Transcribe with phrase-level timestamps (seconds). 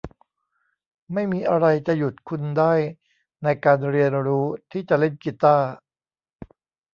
[1.13, 2.73] ไม่มีอะไรจะหยุดคุณได้
[3.43, 5.69] ในการเรียนรู้ที่จะเล่นกีตาร์